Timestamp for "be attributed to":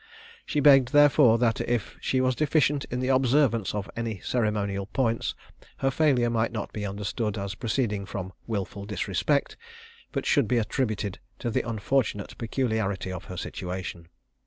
10.47-11.51